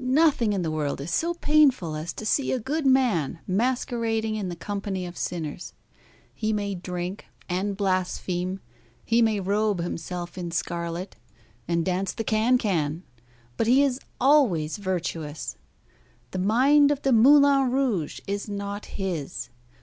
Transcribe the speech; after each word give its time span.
Nothing 0.00 0.54
in 0.54 0.62
the 0.62 0.70
world 0.70 0.98
is 1.02 1.10
so 1.10 1.34
painful 1.34 1.94
as 1.94 2.14
to 2.14 2.24
see 2.24 2.52
a 2.52 2.58
good 2.58 2.86
man 2.86 3.40
masquerading 3.46 4.34
in 4.34 4.48
the 4.48 4.56
company 4.56 5.04
of 5.04 5.18
sinners. 5.18 5.74
He 6.32 6.54
may 6.54 6.74
drink 6.74 7.26
and 7.50 7.76
blaspheme, 7.76 8.60
he 9.04 9.20
may 9.20 9.40
robe 9.40 9.82
himself 9.82 10.38
in 10.38 10.52
scarlet, 10.52 11.16
and 11.68 11.84
dance 11.84 12.14
the 12.14 12.24
can 12.24 12.56
can, 12.56 13.02
but 13.58 13.66
he 13.66 13.82
is 13.82 14.00
always 14.18 14.78
virtuous. 14.78 15.58
The 16.30 16.38
mind 16.38 16.90
of 16.90 17.02
the 17.02 17.12
moulin 17.12 17.70
rouge 17.70 18.20
is 18.26 18.48
not 18.48 18.86
his. 18.86 19.50